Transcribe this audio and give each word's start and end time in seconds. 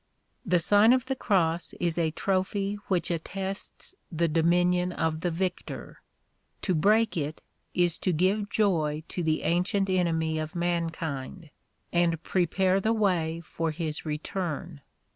The 0.43 0.57
Sign 0.57 0.93
of 0.93 1.05
the 1.05 1.15
Cross 1.15 1.73
is 1.79 1.95
a 1.95 2.09
trophy 2.09 2.73
which 2.87 3.11
attests 3.11 3.93
the 4.11 4.27
dominion 4.27 4.91
of 4.91 5.19
the 5.19 5.29
victor. 5.29 6.01
To 6.63 6.73
break 6.73 7.15
it, 7.15 7.43
is 7.75 7.99
to 7.99 8.11
give 8.11 8.49
joy 8.49 9.03
to 9.09 9.21
the 9.21 9.43
ancient 9.43 9.91
enemy 9.91 10.39
of 10.39 10.55
man 10.55 10.89
kind, 10.89 11.51
and 11.93 12.23
prepare 12.23 12.79
the 12.81 12.93
way 12.93 13.41
for 13.41 13.69
his 13.69 14.03
return. 14.03 14.81